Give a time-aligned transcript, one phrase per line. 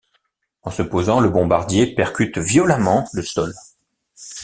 [0.63, 3.53] En se posant, le bombardier percute violemment le sol.